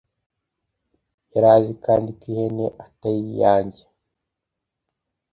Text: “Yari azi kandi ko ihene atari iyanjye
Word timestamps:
“Yari 1.33 1.47
azi 1.55 1.73
kandi 1.85 2.09
ko 2.19 2.23
ihene 2.31 2.65
atari 2.85 3.19
iyanjye 3.31 3.83